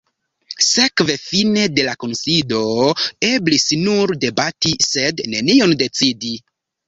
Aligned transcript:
Sekve 0.67 1.15
fine 1.23 1.65
de 1.73 1.83
la 1.89 1.93
kunsido 2.03 2.61
eblis 3.29 3.67
nur 3.83 4.15
debati, 4.25 4.75
sed 4.87 5.21
nenion 5.35 5.77
decidi. 5.85 6.35